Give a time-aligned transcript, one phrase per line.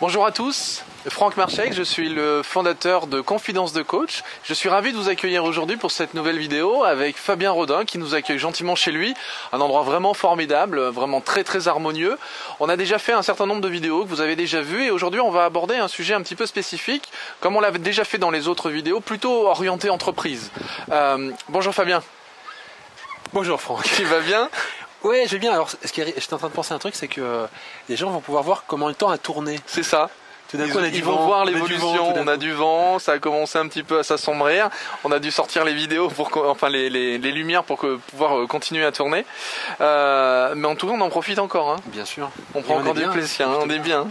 [0.00, 4.22] Bonjour à tous, Franck Marchek, je suis le fondateur de Confidence de Coach.
[4.44, 7.98] Je suis ravi de vous accueillir aujourd'hui pour cette nouvelle vidéo avec Fabien Rodin qui
[7.98, 9.12] nous accueille gentiment chez lui,
[9.52, 12.16] un endroit vraiment formidable, vraiment très très harmonieux.
[12.60, 14.92] On a déjà fait un certain nombre de vidéos que vous avez déjà vues et
[14.92, 17.10] aujourd'hui on va aborder un sujet un petit peu spécifique,
[17.40, 20.52] comme on l'avait déjà fait dans les autres vidéos, plutôt orienté entreprise.
[20.92, 22.04] Euh, bonjour Fabien.
[23.32, 23.82] Bonjour Franck.
[23.96, 24.48] Tu vas bien?
[25.04, 25.52] Ouais, je vais bien.
[25.52, 27.46] Alors, ce qui est- j'étais en train de penser à un truc, c'est que euh,
[27.88, 29.60] les gens vont pouvoir voir comment le temps a tourné.
[29.66, 30.10] C'est ça.
[30.50, 32.38] Tout d'un Ils, coup, on a ils du vont vent, voir on l'évolution, on a
[32.38, 34.70] du vent, ça a commencé un petit peu à s'assombrir,
[35.04, 38.38] on a dû sortir les vidéos pour enfin les, les- les lumières pour que, pouvoir
[38.38, 39.26] euh, continuer à tourner.
[39.82, 41.76] Euh, mais en tout cas on en profite encore, hein.
[41.86, 42.30] Bien sûr.
[42.54, 44.08] on prend on encore est du bien, plaisir, hein, on est bien.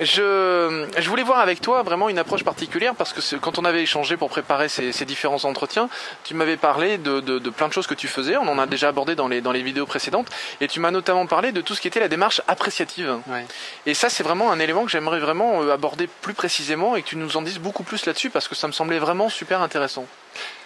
[0.00, 3.82] Je, je voulais voir avec toi vraiment une approche particulière parce que quand on avait
[3.82, 5.88] échangé pour préparer ces, ces différents entretiens,
[6.24, 8.66] tu m'avais parlé de, de- de plein de choses que tu faisais, on en a
[8.66, 10.28] déjà abordé dans les, dans les vidéos précédentes,
[10.60, 13.18] et tu m'as notamment parlé de tout ce qui était la démarche appréciative.
[13.28, 13.46] Ouais.
[13.86, 17.08] Et ça, c'est vraiment un élément que j'aimerais vraiment euh, aborder plus précisément et que
[17.08, 20.06] tu nous en dises beaucoup plus là-dessus parce que ça me semblait vraiment super intéressant.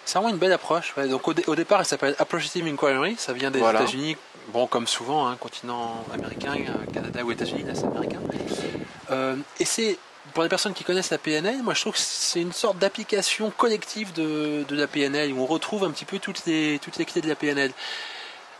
[0.05, 0.95] C'est vraiment une belle approche.
[0.97, 1.09] ouais.
[1.09, 3.17] Donc au, dé- au départ, elle s'appelle Approative Inquiry.
[3.19, 3.81] Ça vient des Voilà.
[3.83, 4.17] États-Unis.
[4.53, 8.21] Bon, comme souvent, hein, continent américain, euh, Canada ou États-Unis, là c'est américain.
[9.11, 9.99] Euh, et c'est
[10.35, 13.51] pour les personnes qui connaissent la PNL, moi je trouve que c'est une sorte d'application
[13.51, 17.05] collective de, de la PNL où on retrouve un petit peu toutes les, toutes les
[17.05, 17.73] clés de la PNL.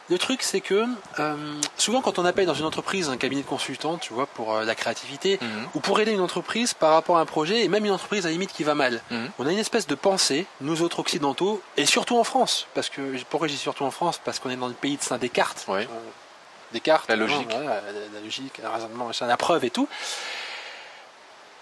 [0.09, 0.85] Le truc, c'est que
[1.19, 4.55] euh, souvent quand on appelle dans une entreprise un cabinet de consultants, tu vois, pour
[4.55, 5.41] euh, la créativité,
[5.75, 8.29] ou pour aider une entreprise par rapport à un projet, et même une entreprise à
[8.29, 9.03] la limite qui va mal.
[9.11, 9.31] Mhm.
[9.41, 13.01] On a une espèce de pensée, nous autres occidentaux, et surtout en France, parce que
[13.29, 14.21] pourquoi j'ai surtout en France?
[14.25, 15.67] Parce qu'on est dans le pays de Saint Descartes.
[15.69, 15.85] Euh,
[16.73, 17.49] Descartes, La non, logique.
[17.51, 19.89] voilà, la, la logique, le raisonnement, la preuve et tout.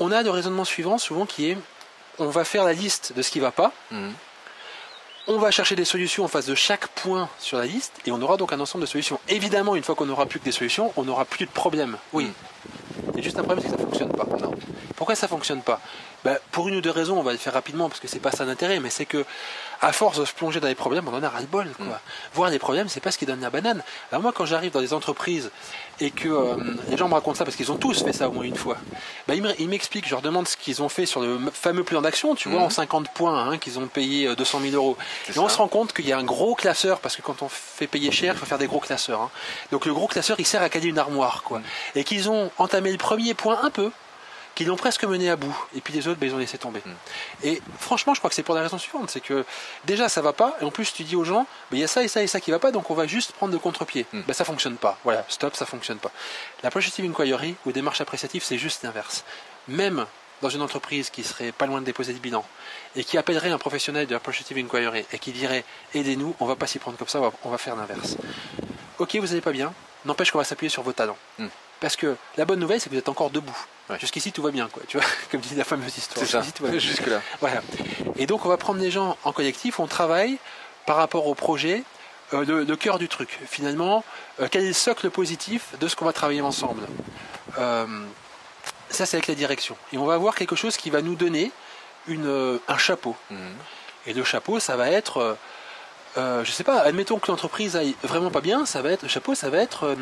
[0.00, 1.59] On a le raisonnement suivant souvent qui est
[2.19, 4.12] on va faire la liste de ce qui va pas, Mhm.
[5.27, 8.20] on va chercher des solutions en face de chaque point sur la liste et on
[8.22, 9.19] aura donc un ensemble de solutions.
[9.28, 11.97] Évidemment, une fois qu'on n'aura plus que des solutions, on n'aura plus de problème.
[12.12, 12.31] Oui.
[13.12, 14.27] Il y a juste un problème, c'est que ça fonctionne pas.
[14.41, 14.53] Non.
[14.97, 15.81] Pourquoi ça fonctionne pas?
[16.25, 18.30] Ben, Pour une ou deux raisons, on va le faire rapidement parce que c'est pas
[18.30, 19.25] ça l'intérêt, mais c'est que
[19.83, 21.69] à force de se plonger dans les problèmes, on en a ras le bol.
[21.76, 21.84] Quoi.
[21.87, 21.99] Mm.
[22.32, 23.82] Voir les problèmes, c'est pas ce qui donne la banane.
[24.10, 25.50] Alors moi, quand j'arrive dans des entreprises
[26.00, 26.54] et que euh,
[26.88, 28.78] les gens me racontent ça parce qu'ils ont tous fait ça au moins une fois,
[29.28, 31.84] ben, ils me- ils m'expliquent, je leur demande ce qu'ils ont fait sur le fameux
[31.84, 34.97] plan d'action, tu vois, en 50 points, hein, qu'ils ont payé euh, 200 000 euros.
[35.28, 37.49] Et on se rend compte qu'il y a un gros classeur, parce que quand on
[37.50, 39.20] fait payer cher, il faut faire des gros classeurs.
[39.20, 39.31] hein.
[39.70, 41.60] Donc le gros classeur, il sert à caler une armoire, quoi.
[41.94, 43.91] Et qu'ils ont entamé le premier point un peu,
[44.54, 45.56] qu'ils l'ont presque mené à bout.
[45.75, 46.82] Et puis les autres, ben, ils ont laissé tomber.
[47.42, 49.44] Et franchement, je crois que c'est pour la raison suivante, c'est que
[49.84, 51.88] déjà ça va pas, et en plus tu dis aux gens, ben, il y a
[51.88, 54.06] ça et ça et ça qui va pas, donc on va juste prendre le contre-pied.
[54.12, 54.22] Mm.
[54.26, 54.98] Ben, ça fonctionne pas.
[55.04, 56.10] Voilà, stop, ça fonctionne pas.
[56.62, 59.25] La positive inquiry ou démarche appréciative, c'est juste l'inverse.
[59.69, 60.06] Même
[60.43, 62.44] dans une entreprise qui serait pas loin de déposer le bilan
[62.97, 65.64] et qui appellerait un professionnel de la positive inquiry et qui dirait
[65.94, 68.16] aidez-nous, on va pas s'y prendre comme ça, on va, faire l'inverse.
[68.98, 69.72] Ok, vous allez pas bien,
[70.04, 71.16] n'empêche qu'on va s'appuyer sur vos talents.
[71.38, 71.47] Mm.
[71.81, 73.57] Parce que la bonne nouvelle, c'est que vous êtes encore debout.
[73.91, 73.99] Ouais.
[73.99, 74.83] Jusqu'ici, tout va bien, quoi.
[74.89, 76.25] Tu vois, comme dit la fameuse histoire.
[76.25, 76.79] C'est ça, tout va bien.
[76.79, 77.21] jusque-là.
[77.41, 77.61] Voilà.
[78.17, 80.39] Et donc, on va prendre des gens en collectif, on travaille
[80.87, 81.83] par rapport au projet,
[82.33, 83.39] euh, le, le cœur du truc.
[83.47, 84.03] Finalement,
[84.41, 86.83] euh, quel est le socle positif de ce qu'on va travailler ensemble?
[87.59, 87.87] Euh,
[88.89, 89.77] Ça, c'est avec la direction.
[89.93, 91.51] Et on va avoir quelque chose qui va nous donner
[92.06, 93.17] une, euh, un chapeau.
[93.31, 93.39] Mhm.
[94.06, 95.37] Et le chapeau, ça va être,
[96.17, 99.35] je sais pas, admettons que l'entreprise aille vraiment pas bien, ça va être, le chapeau,
[99.35, 99.97] ça va être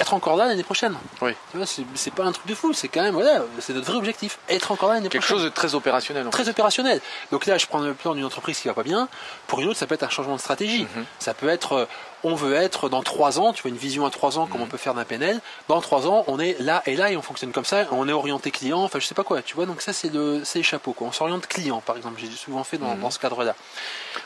[0.00, 0.94] être encore là l'année prochaine.
[1.22, 1.32] Oui.
[1.50, 3.96] Tu vois, c'est pas un truc de fou, c'est quand même, voilà, c'est notre vrai
[3.96, 6.26] objectif, être encore là l'année Quelque prochaine chose de très opérationnel.
[6.26, 6.42] en fait.
[6.42, 7.00] très opérationnel.
[7.30, 9.08] Donc là, je prends le plan d'une entreprise qui va pas bien.
[9.46, 10.84] Pour une autre, ça peut être un changement de stratégie.
[10.96, 11.04] Mhm.
[11.18, 11.86] Ça peut être, euh,
[12.24, 14.66] on veut être dans trois ans, tu vois, une vision à trois ans, comme on
[14.66, 15.40] peut faire d'un PNL.
[15.68, 17.84] Dans trois ans, on est là et là et on fonctionne comme ça.
[17.92, 19.66] On est orienté client, enfin, je sais pas quoi, tu vois.
[19.66, 21.06] Donc ça, c'est le, c'est les chapeaux, quoi.
[21.08, 22.20] On s'oriente client, par exemple.
[22.20, 23.54] J'ai souvent fait dans, dans ce cadre-là.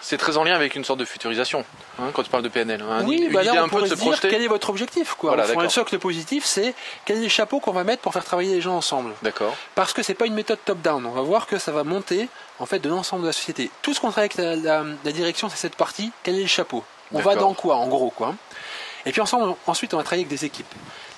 [0.00, 1.64] C'est très en lien avec une sorte de futurisation
[1.98, 2.82] hein, quand tu parles de PNL.
[2.82, 3.02] hein.
[3.06, 4.28] oui, une bah là, idée on un peu de se se dire projeter.
[4.28, 5.30] quel est votre objectif, quoi.
[5.30, 5.70] Voilà, d'accord.
[5.70, 8.76] socle positif, c'est quel est les chapeaux qu'on va mettre pour faire travailler les gens
[8.76, 9.12] ensemble.
[9.22, 9.54] D'accord.
[9.74, 11.04] Parce que c'est pas une méthode top-down.
[11.06, 12.28] On va voir que ça va monter
[12.60, 13.70] en fait de l'ensemble de la société.
[13.82, 16.12] Tout ce qu'on travaille avec la, la- la direction, c'est cette partie.
[16.22, 16.84] Quel est le chapeau?
[17.12, 18.34] On va dans quoi, en gros, quoi.
[19.06, 20.72] Et puis ensemble, ensuite, on va travailler avec des équipes.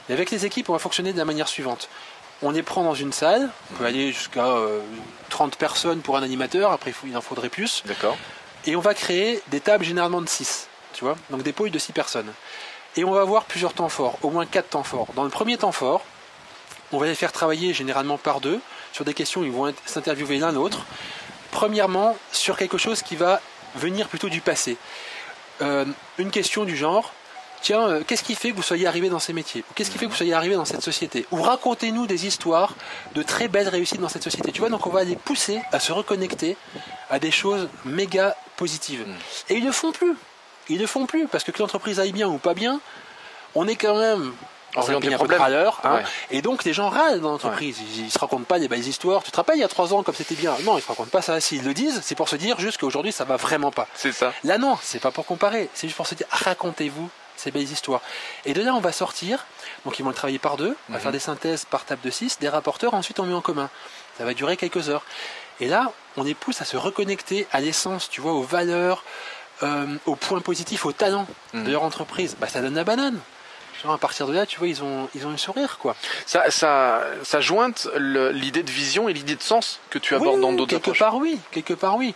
[0.08, 1.88] Et avec les équipes, on va fonctionner de la manière suivante.
[2.42, 3.50] On les prend dans une salle.
[3.72, 4.80] On peut aller jusqu'à euh,
[5.28, 6.72] 30 personnes pour un animateur.
[6.72, 7.82] Après, il en faudrait plus.
[7.86, 8.16] D'accord.
[8.66, 11.78] Et on va créer des tables généralement de 6, tu vois, donc des pôles de
[11.78, 12.32] 6 personnes.
[12.96, 15.08] Et on va avoir plusieurs temps forts, au moins 4 temps forts.
[15.14, 16.04] Dans le premier temps fort,
[16.92, 18.60] on va les faire travailler généralement par deux
[18.92, 20.84] sur des questions, ils vont s'interviewer l'un l'autre.
[21.52, 23.40] Premièrement, sur quelque chose qui va
[23.76, 24.76] venir plutôt du passé.
[25.62, 25.84] Euh,
[26.18, 27.12] une question du genre,
[27.62, 29.98] tiens, euh, qu'est-ce qui fait que vous soyez arrivé dans ces métiers Ou qu'est-ce qui
[29.98, 32.74] fait que vous soyez arrivé dans cette société Ou racontez-nous des histoires
[33.14, 34.52] de très belles réussites dans cette société.
[34.52, 36.56] Tu vois, donc on va les pousser à se reconnecter
[37.10, 39.06] à des choses méga positives.
[39.48, 40.14] Et ils ne font plus.
[40.68, 42.80] Ils ne font plus parce que que l'entreprise aille bien ou pas bien,
[43.54, 44.32] on est quand même
[44.74, 45.96] dans un pays un peu râleur, hein.
[45.96, 46.02] Ouais.
[46.30, 47.78] Et donc les gens râlent dans l'entreprise.
[47.80, 49.22] Ils, ils se racontent pas des belles histoires.
[49.22, 51.10] Tu te rappelles il y a trois ans comme c'était bien Non, ils se racontent
[51.10, 51.40] pas ça.
[51.40, 53.88] S'ils le disent, c'est pour se dire juste qu'aujourd'hui ça va vraiment pas.
[53.94, 54.32] C'est ça.
[54.44, 55.68] Là non, c'est pas pour comparer.
[55.74, 58.02] C'est juste pour se dire racontez-vous ces belles histoires.
[58.44, 59.46] Et de là on va sortir.
[59.84, 60.76] Donc ils vont le travailler par deux.
[60.88, 61.02] On va Mhm.
[61.02, 62.94] faire des synthèses par table de 6, des rapporteurs.
[62.94, 63.70] Ensuite on met en commun.
[64.18, 65.02] Ça va durer quelques heures.
[65.60, 69.04] Et là on est pousse à se reconnecter à l'essence, tu vois, aux valeurs,
[69.62, 71.64] euh, aux points positifs, aux talents Mhm.
[71.64, 72.36] de leur entreprise.
[72.38, 73.18] Bah ça donne la banane.
[73.82, 75.96] Genre, à partir de là, tu vois, ils ont, ils ont un sourire, quoi.
[76.26, 80.42] Ça, ça, ça jointe l'idée de vision et l'idée de sens que tu abordes Oui,
[80.42, 80.98] dans d'autres quelque approches.
[80.98, 82.14] part oui, quelque part oui.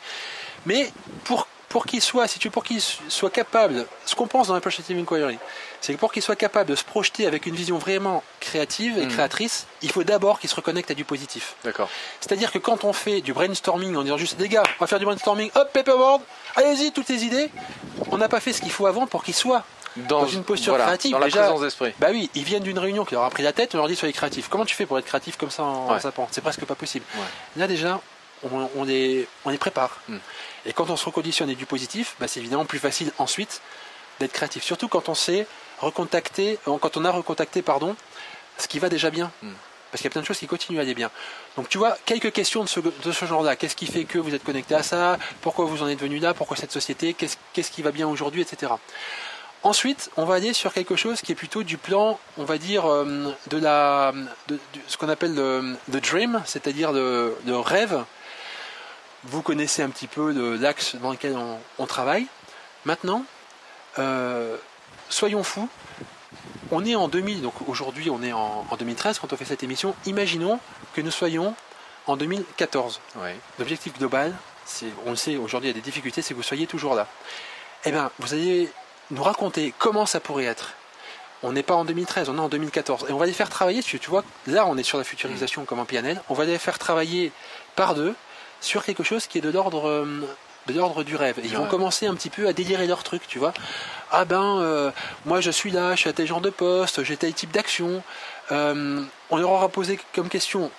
[0.66, 0.90] Mais
[1.24, 4.96] pour pour qu'il soit, si tu pour qu'il soit capable, ce qu'on pense dans l'approchative
[4.96, 5.38] inquiry,
[5.80, 9.06] c'est que pour qu'il soit capable de se projeter avec une vision vraiment créative et
[9.06, 9.08] Mm.
[9.08, 11.56] créatrice, il faut d'abord qu'il se reconnecte à du positif.
[11.64, 11.88] D'accord.
[12.20, 15.00] C'est-à-dire que quand on fait du brainstorming en disant juste les gars, on va faire
[15.00, 16.22] du brainstorming, hop, paperboard,
[16.54, 17.50] allez-y, toutes les idées,
[18.12, 19.64] on n'a pas fait ce qu'il faut avant pour qu'il soit
[19.96, 21.92] dans une posture voilà, créative, Dans la déjà- présence d'esprit.
[21.98, 23.96] bah oui, ils viennent d'une réunion qui leur a pris la tête, on leur dit
[23.96, 24.48] soyez créatifs.
[24.48, 25.94] Comment tu fais pour être créatif comme ça en, Ouais.
[25.94, 26.28] en zappant?
[26.30, 27.04] C'est presque pas possible.
[27.16, 27.22] Ouais.
[27.56, 28.00] Là déjà,
[28.42, 30.00] on, on les, on les prépare.
[30.08, 30.18] Hmm.
[30.66, 33.60] Et quand on se reconditionne et du positif, bah, c'est évidemment plus facile ensuite
[34.20, 34.62] d'être créatif.
[34.64, 35.46] Surtout quand on sait
[35.78, 37.94] recontacter, euh, quand on a recontacté, pardon,
[38.58, 39.30] ce qui va déjà bien.
[39.42, 39.52] Hmm.
[39.90, 41.08] Parce qu'il y a plein de choses qui continuent à aller bien.
[41.56, 43.54] Donc tu vois, quelques questions de ce, de ce genre-là.
[43.54, 45.18] Qu'est-ce qui fait que vous êtes connecté à ça?
[45.40, 46.34] Pourquoi vous en êtes venu là?
[46.34, 47.14] Pourquoi cette société?
[47.14, 48.72] Qu'est-ce qu'est-ce qui va bien aujourd'hui Etc.
[49.64, 52.84] Ensuite, on va aller sur quelque chose qui est plutôt du plan, on va dire,
[52.86, 54.12] euh, de la,
[54.46, 58.04] de, de- ce qu'on appelle le, dream, c'est-à-dire le, le rêve.
[59.24, 62.26] Vous connaissez un petit peu l'axe dans lequel on, on travaille.
[62.84, 63.24] Maintenant,
[63.98, 64.56] euh,
[65.08, 65.68] soyons fous.
[66.70, 69.62] On est en 2000, donc aujourd'hui on est en, en 2013 quand on fait cette
[69.62, 69.94] émission.
[70.04, 70.60] Imaginons
[70.94, 71.54] que nous soyons
[72.06, 73.00] en 2014.
[73.16, 73.36] Ouais.
[73.58, 74.34] L'objectif global,
[75.06, 77.06] on le sait, aujourd'hui il y a des difficultés, c'est que vous soyez toujours là.
[77.86, 78.70] Eh bien, vous allez
[79.10, 80.72] nous raconter comment ça pourrait être.
[81.42, 83.06] On n'est pas en 2013, on est en 2014.
[83.08, 85.64] Et on va les faire travailler, tu, tu vois, là on est sur la futurisation
[85.64, 87.32] comme en PNL, on va les faire travailler
[87.76, 88.14] par deux
[88.60, 90.26] sur quelque chose qui est de l'ordre euh,
[90.68, 91.38] de l'ordre du rêve.
[91.40, 93.52] Et ils vont commencer un petit peu à délirer leur truc, tu vois.
[94.10, 94.90] Ah ben, euh,
[95.26, 98.02] moi je suis là, je suis à tel genre de poste, j'ai tel type d'action.
[98.50, 100.70] Euh, on leur aura posé comme question,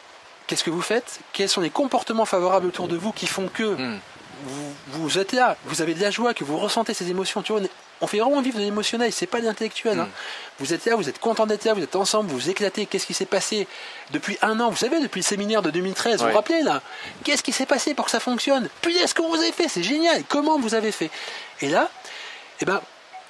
[0.48, 1.19] qu'est-ce que vous faites?
[1.33, 4.00] Quels sont les comportements favorables autour de vous qui font que Hmm.
[4.45, 7.44] vous, vous êtes là, vous avez de la joie, que vous ressentez ces émotions?
[7.44, 7.62] Tu vois,
[8.01, 10.00] on, fait vraiment vivre de l'émotionnel, c'est pas de l'intellectuel.
[10.00, 10.06] hein.
[10.06, 10.09] Mm.
[10.59, 12.86] Vous êtes là, vous êtes content d'être là, vous êtes ensemble, vous vous éclatez.
[12.86, 13.68] Qu'est-ce qui s'est passé
[14.12, 14.69] depuis un an?
[14.69, 16.31] Vous savez, depuis le séminaire de 2013, vous Ouais.
[16.31, 16.81] vous rappelez là?
[17.24, 18.69] Qu'est-ce qui s'est passé pour que ça fonctionne?
[18.81, 19.68] Puis est-ce que vous avez fait?
[19.68, 20.24] C'est génial.
[20.30, 21.09] Comment vous avez fait?
[21.62, 21.89] Et là,
[22.62, 22.81] eh ben,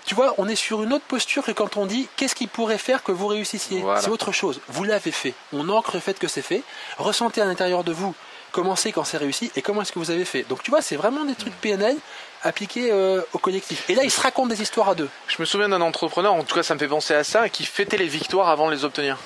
[0.06, 2.78] tu vois, on est sur une autre posture que quand on dit qu'est-ce qui pourrait
[2.78, 3.82] faire que vous réussissiez?
[3.82, 4.02] Voilà.
[4.02, 4.62] C'est autre chose.
[4.68, 5.34] Vous l'avez fait.
[5.52, 6.62] On ancre le fait que c'est fait.
[7.00, 8.14] Ressentez à l'intérieur de vous
[8.52, 10.44] comment c'est quand c'est réussi et comment est-ce que vous avez fait.
[10.44, 11.98] Donc tu vois, c'est vraiment des trucs PNL
[12.46, 13.90] appliqués euh, au collectif.
[13.90, 15.10] Et là, ils se racontent des histoires à deux.
[15.28, 17.66] Je me souviens d'un entrepreneur, en tout cas ça me fait penser à ça, qui
[17.66, 19.18] fêtait les victoires avant de les obtenir.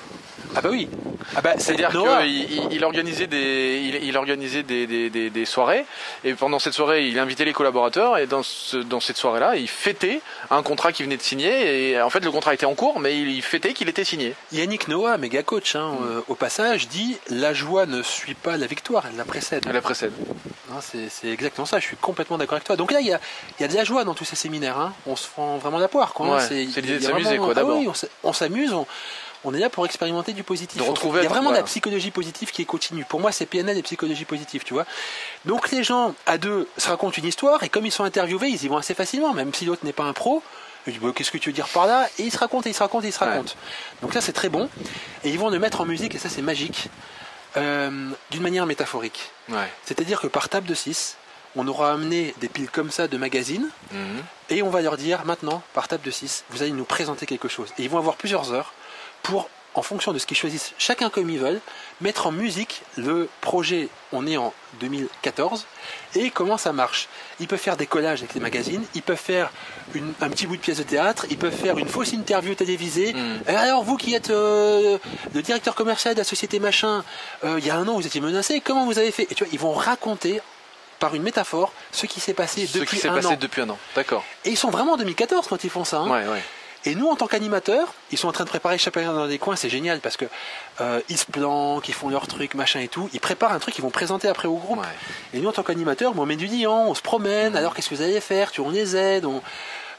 [0.56, 0.88] Ah bah oui.
[1.36, 5.84] Ah bah, C'est-à-dire qu'il il, organisait, des, il, il organisait des, des, des- des soirées,
[6.24, 9.68] et pendant cette soirée, il invitait les collaborateurs, et dans, ce- dans cette soirée-là, il
[9.68, 10.20] fêtait
[10.50, 13.16] un contrat qu'il venait de signer, et en fait le contrat était en cours, mais
[13.20, 14.34] il, fêtait qu'il était signé.
[14.52, 18.66] Yannick Noah, méga coach, hein, euh, au passage, dit la joie ne suit pas la
[18.66, 19.64] victoire, elle la précède.
[19.66, 20.12] Elle la précède.
[20.72, 22.76] Hein, c'est exactement ça, je suis complètement d'accord avec toi.
[22.76, 23.20] Donc là, il y a,
[23.58, 24.78] il y a de la joie dans tous ces séminaires.
[24.78, 24.92] hein.
[25.06, 26.12] On se prend vraiment la poire.
[26.18, 26.28] Hein.
[26.28, 27.78] Ouais, c'est l'idée de s'amuser, quoi, ah d'abord.
[27.78, 28.86] oui, on s- on s'amuse, on,
[29.44, 30.82] on est là pour expérimenter du positif.
[30.82, 33.04] Retrouver- il y a vraiment de la psychologie positive qui est continue.
[33.04, 34.84] Pour moi, c'est PNL et psychologie positive, tu vois.
[35.46, 38.62] Donc les gens, à deux, se racontent une histoire, et comme ils sont interviewés, ils
[38.64, 40.42] y vont assez facilement, même si l'autre n'est pas un pro.
[40.86, 42.08] Je dis, Bah, qu'est-ce que tu veux dire par là?
[42.18, 43.30] Et ils se racontent, et ils se racontent, et ils se Ouais.
[43.30, 43.52] racontent.
[44.02, 44.68] Donc ça, c'est très bon.
[45.24, 46.88] Et ils vont le mettre en musique, et ça, c'est magique,
[47.56, 49.30] euh, d'une manière métaphorique.
[49.48, 49.68] Ouais.
[49.84, 51.16] C'est-à-dire que par table de 6,
[51.56, 54.22] on aura amené des piles comme ça de magazines Mhm.
[54.50, 57.48] et on va leur dire maintenant, par table de 6, vous allez nous présenter quelque
[57.48, 57.70] chose.
[57.78, 58.72] Et ils vont avoir plusieurs heures
[59.22, 61.60] pour, en fonction de ce qu'ils choisissent, chacun comme ils veulent,
[62.00, 63.88] mettre en musique le projet.
[64.12, 65.66] On est en 2014
[66.16, 67.08] et comment ça marche.
[67.38, 69.50] Ils peuvent faire des collages avec les magazines, ils peuvent faire
[69.94, 73.12] une- un petit bout de pièce de théâtre, ils peuvent faire une fausse interview télévisée.
[73.12, 73.40] Mhm.
[73.48, 74.98] Et alors vous qui êtes euh,
[75.34, 77.04] le directeur commercial de la société machin,
[77.44, 79.28] euh, il y a un an vous étiez menacé, comment vous avez fait?
[79.30, 80.40] Et tu vois, ils vont raconter
[80.98, 83.36] par une métaphore ce qui s'est passé Ce depuis qui s'est un passé an.
[83.40, 83.78] depuis un an.
[83.94, 84.24] D'accord.
[84.44, 85.98] Et ils sont vraiment en 2014 quand ils font ça.
[85.98, 86.10] hein.
[86.10, 86.42] Ouais, ouais.
[86.86, 89.54] Et nous, en tant qu'animateurs, ils sont en train de préparer chacun dans des coins,
[89.56, 90.24] c'est génial parce que
[90.80, 93.10] euh, ils se planquent, ils font leur truc, machin et tout.
[93.12, 94.78] Ils préparent un truc qu'ils vont présenter après au groupe.
[94.80, 94.86] Ouais.
[95.34, 97.54] Et nous, en tant qu'animateurs, on met du liant, on se promène.
[97.54, 99.26] Alors, qu'est-ce que vous allez faire Tu on les aide.
[99.26, 99.42] On...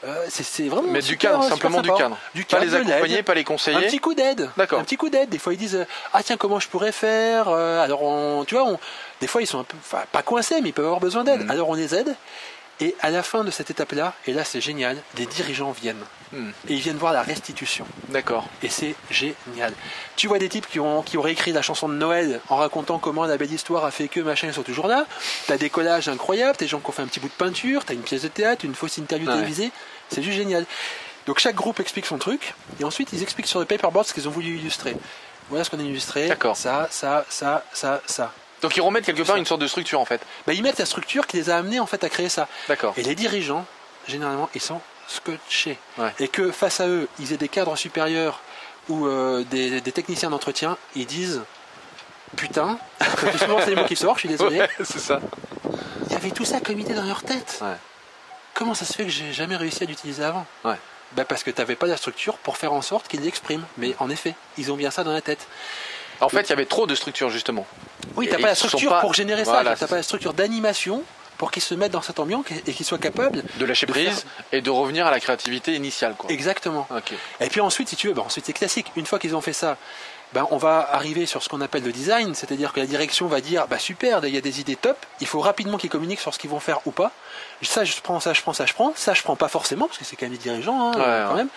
[0.04, 0.88] euh, c'est, vraiment.
[0.88, 2.16] Mettre du cadre, simplement du cadre.
[2.34, 2.90] Du Pas cadre, les de l'aide.
[2.90, 3.86] accompagner, pas les Un conseiller.
[3.86, 4.50] petit coup d'aide.
[4.56, 4.80] D'accord.
[4.80, 5.28] Un petit coup d'aide.
[5.28, 8.56] Des fois, ils disent euh, Ah, tiens, comment je pourrais faire Euh, Alors, on, tu
[8.56, 8.80] vois, on-
[9.20, 9.76] des fois, ils sont un peu.
[9.80, 11.42] Enfin, pas coincés, mais ils peuvent avoir besoin d'aide.
[11.44, 11.50] Mhm.
[11.52, 12.16] Alors, on les aide.
[12.82, 16.04] Et à la fin de cette étape-là, et là c'est génial, des dirigeants viennent.
[16.32, 16.50] Hmm.
[16.68, 17.86] Et ils viennent voir la restitution.
[18.08, 18.48] D'accord.
[18.62, 19.72] Et c'est génial.
[20.16, 22.98] Tu vois des types qui, ont, qui auraient écrit la chanson de Noël en racontant
[22.98, 25.06] comment la belle histoire a fait que machin, ils sont toujours là.
[25.46, 27.84] T'as des collages incroyables, t'as des gens qui ont fait un petit bout de peinture,
[27.84, 29.34] t'as une pièce de théâtre, une fausse interview Ouais.
[29.34, 29.70] télévisée.
[30.08, 30.66] C'est juste génial.
[31.26, 34.26] Donc chaque groupe explique son truc, et ensuite ils expliquent sur le paperboard ce qu'ils
[34.26, 34.96] ont voulu illustrer.
[35.50, 36.26] Voilà ce qu'on a illustré.
[36.28, 36.56] D'accord.
[36.56, 38.32] Ça, ça, ça, ça, ça.
[38.62, 40.20] Donc ils remettent quelque part une sorte de structure en fait.
[40.46, 42.48] Bah, ils mettent la structure qui les a amenés en fait à créer ça.
[42.68, 42.94] D'accord.
[42.96, 43.66] Et les dirigeants,
[44.06, 45.78] généralement, ils sont scotchés.
[45.98, 46.12] Ouais.
[46.20, 48.40] Et que face à eux, ils aient des cadres supérieurs
[48.88, 51.42] ou euh, des, des techniciens d'entretien, ils disent
[52.36, 52.78] Putain,
[53.20, 54.60] c'est souvent c'est les mots qui sortent, je suis désolé.
[54.60, 55.20] Ouais, c'est ça.
[56.06, 57.58] Il y avait tout ça comme idée dans leur tête.
[57.62, 57.76] Ouais.
[58.54, 60.46] Comment ça se fait que j'ai jamais réussi à l'utiliser avant?
[60.64, 60.76] Ouais.
[61.12, 63.64] bah Parce que tu n'avais pas la structure pour faire en sorte qu'ils l'expriment.
[63.78, 65.46] Mais en effet, ils ont bien ça dans la tête.
[66.22, 67.66] En fait, il y avait trop de structure justement.
[68.16, 69.86] Oui, t'as pas la structure pas- pour générer Voilà, ça.
[69.86, 71.02] T'as pas la structure d'animation
[71.38, 73.42] pour qu'ils se mettent dans cette ambiance et qu'ils soient capables.
[73.58, 76.30] De lâcher De prise et de revenir à la créativité initiale quoi.
[76.30, 76.86] Exactement.
[77.40, 78.92] Et puis ensuite, si tu veux, bah ensuite c'est classique.
[78.96, 79.76] Une fois qu'ils ont fait ça,
[80.34, 83.40] ben, on va arriver sur ce qu'on appelle le design, c'est-à-dire que la direction va
[83.40, 86.32] dire bah super, il y a des idées top, il faut rapidement qu'ils communiquent sur
[86.32, 87.12] ce qu'ils vont faire ou pas.
[87.62, 89.98] Ça je prends, ça je prends, ça je prends, ça je prends pas forcément parce
[89.98, 91.36] que c'est quand même des dirigeants hein, Ouais, quand ouais.
[91.36, 91.48] même.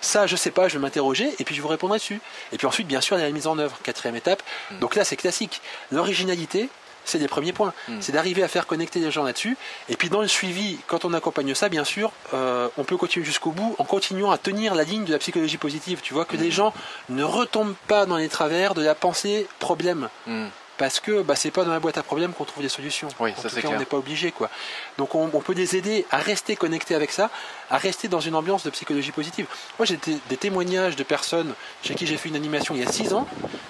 [0.00, 2.20] Ça je sais pas, je vais m'interroger et puis je vous répondrai dessus.
[2.52, 4.42] Et puis ensuite bien sûr il y a la mise en œuvre, quatrième étape.
[4.70, 4.78] Hmm.
[4.80, 5.60] Donc là c'est classique.
[5.92, 6.68] L'originalité,
[7.06, 7.72] c'est les premiers points.
[7.88, 7.96] Mm.
[8.00, 9.56] C'est d'arriver à faire connecter les gens là-dessus.
[9.88, 13.24] Et puis dans le suivi, quand on accompagne ça, bien sûr, euh, on peut continuer
[13.24, 16.00] jusqu'au bout en continuant à tenir la ligne de la psychologie positive.
[16.02, 16.74] Tu vois, que les gens
[17.08, 20.08] ne retombent pas dans les travers de la pensée problème.
[20.26, 20.46] Hmm.
[20.78, 23.08] Parce que bah, c'est pas dans la boîte à problèmes qu'on trouve des solutions.
[23.18, 23.76] Oui, en ça, tout c'est cas, clair.
[23.76, 24.30] on n'est pas obligé.
[24.30, 24.50] quoi.
[24.98, 27.30] Donc on, on peut les aider à rester connectés avec ça,
[27.70, 29.46] à rester dans une ambiance de psychologie positive.
[29.78, 32.86] Moi j'ai des, des témoignages de personnes chez qui j'ai fait une animation il y
[32.86, 33.26] a 6 ans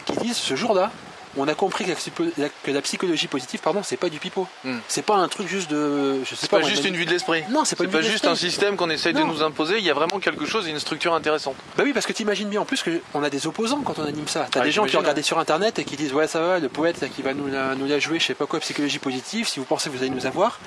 [0.06, 0.90] qui disent ce jour-là,
[1.36, 1.90] on a compris que
[2.38, 4.46] la, que psychologie positive, pardon, c'est pas du pipeau.
[4.64, 4.78] Hmm.
[4.88, 6.20] C'est pas un truc juste de.
[6.24, 7.44] Je sais C'est pas, juste une vue de l'esprit.
[7.50, 9.78] Non, c'est pas une pas vue juste un système qu'on essaye de nous imposer.
[9.78, 11.56] Il y a vraiment quelque chose, une structure intéressante.
[11.76, 14.28] Bah oui, parce que t'imagines bien en plus qu'on a des opposants quand on anime
[14.28, 14.46] ça.
[14.50, 16.68] T'as Ah, des gens qui regardent sur internet et qui disent Ouais, ça va, le
[16.68, 19.48] poète là, qui va nous la, nous la jouer, je sais pas quoi, psychologie positive,
[19.48, 20.60] si vous pensez que vous allez nous avoir.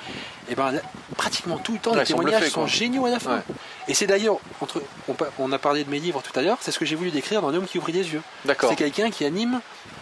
[0.48, 0.80] Et ben là,
[1.16, 3.36] pratiquement tout le temps, Ouais, les sont témoignages sont géniaux à la fin.
[3.36, 3.42] Ouais.
[3.88, 4.82] Et c'est d'ailleurs, entre,
[5.38, 7.42] on, a parlé de mes livres tout à l'heure, c'est ce que j'ai voulu décrire
[7.42, 8.22] dans L'homme qui ouvrit les yeux.
[8.44, 8.70] D'accord.
[8.70, 9.60] C'est quelqu'un qui anime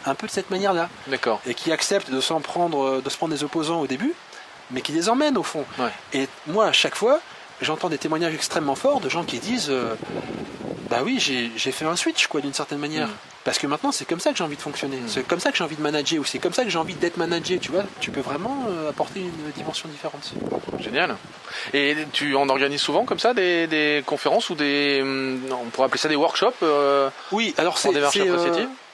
[0.08, 1.40] un peu de cette manière-là D'accord.
[1.46, 4.14] et qui accepte de s'en prendre, de se prendre des opposants au début,
[4.70, 5.64] mais qui les emmène au fond.
[5.78, 5.90] Ouais.
[6.12, 7.20] Et moi, à chaque fois,
[7.62, 9.94] j'entends des témoignages extrêmement forts de gens qui disent euh,
[10.90, 13.08] Bah oui, j'ai fait un switch, quoi, d'une certaine manière.
[13.08, 13.12] Mm.
[13.44, 14.98] Parce que maintenant, c'est comme ça que j'ai envie de fonctionner.
[15.06, 16.92] C'est comme ça que j'ai envie de manager, ou c'est comme ça que j'ai envie
[16.94, 17.84] d'être managé, tu vois.
[17.98, 20.34] Tu peux vraiment euh, apporter une dimension différente.
[20.80, 21.16] Génial.
[21.72, 25.86] Et tu en organises souvent comme ça des, des conférences ou des, hum, on pourrait
[25.86, 27.90] appeler ça des workshops euh, Oui, alors c'est.
[27.92, 28.87] démarche c'est, euh, associative Euh,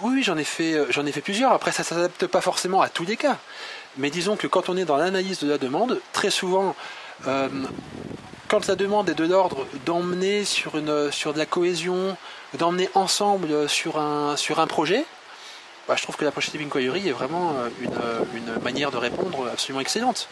[0.00, 1.52] Oui, j'en ai fait, euh, j'en ai fait plusieurs.
[1.52, 3.38] Après, ça s'adapte pas forcément à tous les cas.
[3.96, 6.74] Mais disons que quand on est dans l'analyse de la demande, très souvent,
[7.26, 7.48] euh,
[8.48, 12.16] quand la demande est de l'ordre d'emmener sur une, sur de la cohésion,
[12.54, 14.36] d'emmener ensemble sur un,
[14.68, 15.04] projet,
[15.88, 19.80] bah, je trouve que la Projective Inquiry est vraiment euh, une, manière de répondre absolument
[19.80, 20.28] excellente.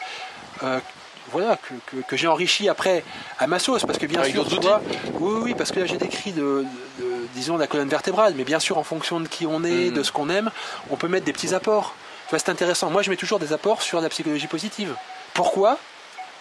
[1.33, 3.05] Voilà, que, que- que j'ai enrichi après
[3.39, 4.81] à ma sauce, parce que bien Avec sûr, d'autres tu vois,
[5.21, 6.65] oui, oui, parce que là j'ai décrit de,
[6.99, 9.95] de- disons la colonne vertébrale, mais bien sûr en fonction de qui on est, Mm.
[9.95, 10.51] de ce qu'on aime,
[10.91, 11.95] on peut mettre des petits apports.
[12.27, 12.91] Tu vois, c'est intéressant.
[12.91, 14.95] Moi, je mets toujours des apports sur la psychologie positive.
[15.35, 15.79] Pourquoi?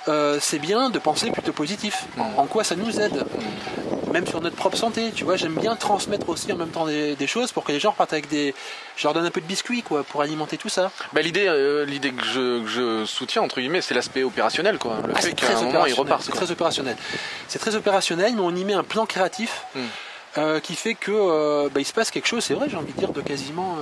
[0.07, 2.05] Euh, C'est bien de penser plutôt positif.
[2.17, 2.21] Mm.
[2.38, 3.25] en quoi ça nous aide?
[4.11, 7.15] Même sur notre propre santé, tu vois, j'aime bien transmettre aussi en même temps des,
[7.15, 8.55] des choses pour que les gens repartent avec des.
[8.95, 10.91] Je leur donne un peu de biscuits, quoi, pour alimenter tout ça.
[11.13, 14.97] Bah, l'idée, euh, l'idée que je, que je soutiens entre guillemets, c'est l'aspect opérationnel, quoi.
[15.07, 16.23] Le Ah, fait qu'à un moment ils repartent.
[16.23, 16.97] C'est très opérationnel.
[17.47, 19.79] C'est très opérationnel, mais on y met un plan créatif Mm.
[20.37, 22.43] euh, qui fait que euh, bah, il se passe quelque chose.
[22.43, 23.77] C'est vrai, j'ai envie de dire de quasiment,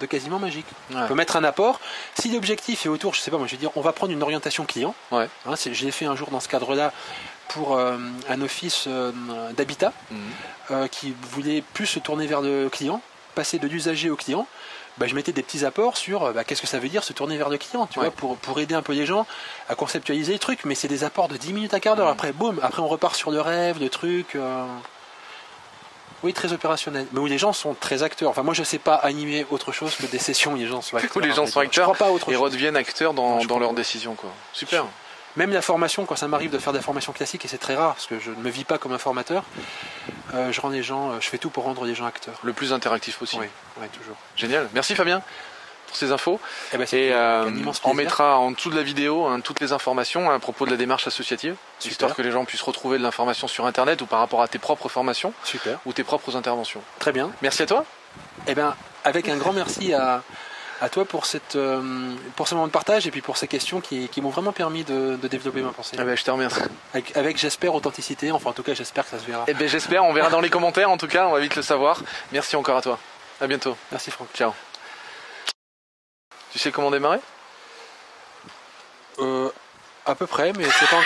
[0.00, 0.66] de quasiment magique.
[0.90, 0.96] Ouais.
[1.04, 1.80] On peut mettre un apport.
[2.20, 4.22] Si l'objectif est autour, je sais pas, moi je vais dire, on va prendre une
[4.22, 4.94] orientation client.
[5.10, 5.28] Ouais.
[5.46, 6.92] Hein, je l'ai fait un jour dans ce cadre-là
[7.48, 7.96] pour euh,
[8.28, 9.12] un office euh,
[9.56, 10.18] d'habitat Mhm.
[10.72, 13.00] euh, qui voulait plus se tourner vers le client,
[13.34, 14.46] passer de l'usager au client.
[14.98, 17.36] Bah, je mettais des petits apports sur bah, qu'est-ce que ça veut dire se tourner
[17.36, 18.06] vers le client, tu Ouais.
[18.06, 19.26] vois, pour, pour aider un peu les gens
[19.68, 20.60] à conceptualiser le truc.
[20.64, 22.06] Mais c'est des apports de 10 minutes à quart d'heure.
[22.06, 22.12] Mhm.
[22.12, 24.34] Après, boum, après on repart sur le rêve, le truc.
[24.36, 24.64] euh,
[26.22, 27.06] Oui, très opérationnel.
[27.12, 28.30] Mais où les gens sont très acteurs.
[28.30, 30.96] Enfin, moi, je sais pas animer autre chose que des sessions où les gens sont
[30.96, 31.16] acteurs.
[31.16, 32.42] Où les gens sont Je acteurs crois pas à autre Et chose.
[32.42, 34.30] redeviennent acteurs dans, Non, dans leurs décisions, quoi.
[34.54, 34.86] Super.
[35.36, 37.74] Même la formation, quand ça m'arrive de faire de la formation classique, et c'est très
[37.74, 39.44] rare, parce que je ne me vis pas comme un formateur,
[40.34, 42.38] euh, je rends les gens, euh, je fais tout pour rendre les gens acteurs.
[42.42, 43.42] Le plus interactif possible.
[43.76, 44.16] Oui, ouais, toujours.
[44.36, 44.68] Génial.
[44.72, 45.22] Merci Fabien
[45.86, 46.40] pour ces infos.
[46.72, 47.48] Eh ben, Et euh,
[47.84, 50.76] on mettra en dessous de la vidéo hein, toutes les informations à propos de la
[50.76, 51.92] démarche associative, Super.
[51.92, 54.58] histoire que les gens puissent retrouver de l'information sur Internet ou par rapport à tes
[54.58, 55.78] propres formations Super.
[55.86, 56.82] ou tes propres interventions.
[56.98, 57.30] Très bien.
[57.40, 57.84] Merci à toi.
[58.48, 58.74] Eh bien,
[59.04, 60.22] avec un grand merci à,
[60.80, 63.80] À toi pour, cette, euh, pour ce moment de partage et puis pour ces questions
[63.80, 65.96] qui, qui m'ont vraiment permis de, de développer ma pensée.
[65.98, 66.60] Ah ben, je te remercie.
[66.92, 68.30] Avec, avec, j'espère, authenticité.
[68.30, 69.44] Enfin, en tout cas, j'espère que ça se verra.
[69.48, 70.04] Eh ben, j'espère.
[70.04, 70.90] On verra dans les commentaires.
[70.90, 72.02] En tout cas, on va vite le savoir.
[72.30, 72.98] Merci encore à toi.
[73.40, 73.76] À bientôt.
[73.90, 74.28] Merci, Franck.
[74.34, 74.52] Ciao.
[76.52, 77.20] Tu sais comment démarrer?
[79.18, 79.50] Euh,
[80.04, 81.00] À peu près, mais c'est pas,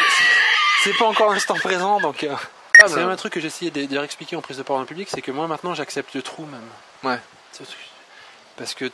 [0.82, 2.24] c'est pas encore l'instant présent, donc.
[2.24, 2.34] Euh,
[2.82, 4.82] ah, c'est même un truc que essayé de, de leur expliquer en prise de parole
[4.82, 6.68] en public, c'est que moi maintenant j'accepte le trou même.
[7.04, 7.20] Ouais.
[8.56, 8.90] Parce que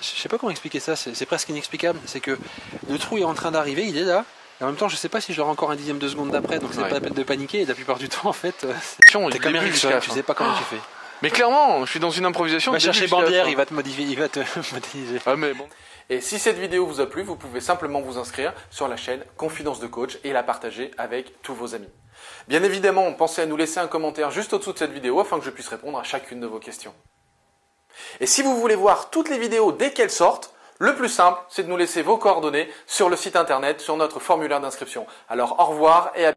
[0.00, 1.98] je sais pas comment expliquer ça, c'est presque inexplicable.
[2.06, 2.38] C'est que
[2.88, 4.24] le trou est en train d'arriver, il est là.
[4.60, 6.58] Et en même temps, je sais pas si j'aurai encore un dixième de seconde d'après,
[6.58, 7.62] donc c'est pas la peine de paniquer.
[7.62, 8.72] Et la plupart du temps, en fait, euh,
[9.30, 10.80] t'es comme Eric, tu sais pas comment tu fais.
[11.22, 12.72] Mais clairement, je suis dans une improvisation.
[12.72, 14.40] Va chercher Bandière, il va te modifier, il va te
[14.72, 15.18] modéliser.
[15.24, 15.66] Ah mais bon.
[16.10, 19.24] Et si cette vidéo vous a plu, vous pouvez simplement vous inscrire sur la chaîne
[19.36, 21.88] Confidence de Coach et la partager avec tous vos amis.
[22.48, 25.44] Bien évidemment, pensez à nous laisser un commentaire juste au-dessous de cette vidéo afin que
[25.44, 26.94] je puisse répondre à chacune de vos questions.
[28.20, 31.62] Et si vous voulez voir toutes les vidéos dès qu'elles sortent, le plus simple, c'est
[31.62, 35.06] de nous laisser vos coordonnées sur le site internet, sur notre formulaire d'inscription.
[35.28, 36.34] Alors au revoir et à